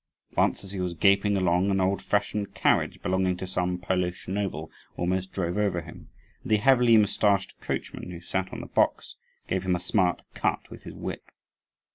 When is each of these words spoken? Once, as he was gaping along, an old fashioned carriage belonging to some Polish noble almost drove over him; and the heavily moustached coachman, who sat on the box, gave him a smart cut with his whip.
Once, 0.35 0.63
as 0.63 0.71
he 0.71 0.79
was 0.79 0.95
gaping 0.95 1.37
along, 1.37 1.69
an 1.69 1.79
old 1.79 2.01
fashioned 2.01 2.55
carriage 2.55 2.99
belonging 3.03 3.37
to 3.37 3.45
some 3.45 3.77
Polish 3.77 4.27
noble 4.27 4.71
almost 4.97 5.31
drove 5.31 5.57
over 5.59 5.79
him; 5.81 6.09
and 6.41 6.51
the 6.51 6.57
heavily 6.57 6.97
moustached 6.97 7.53
coachman, 7.61 8.09
who 8.09 8.19
sat 8.19 8.51
on 8.51 8.61
the 8.61 8.65
box, 8.67 9.13
gave 9.47 9.61
him 9.61 9.75
a 9.75 9.79
smart 9.79 10.23
cut 10.33 10.71
with 10.71 10.85
his 10.85 10.95
whip. 10.95 11.29